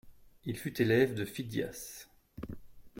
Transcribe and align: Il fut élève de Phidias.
Il 0.45 0.57
fut 0.57 0.81
élève 0.81 1.13
de 1.13 1.25
Phidias. 1.25 2.07